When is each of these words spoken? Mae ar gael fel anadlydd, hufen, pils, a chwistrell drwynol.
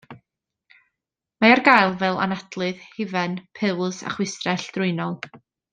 Mae 1.43 1.53
ar 1.57 1.61
gael 1.67 1.93
fel 2.01 2.19
anadlydd, 2.25 2.81
hufen, 2.97 3.39
pils, 3.61 4.01
a 4.09 4.15
chwistrell 4.19 4.69
drwynol. 4.79 5.19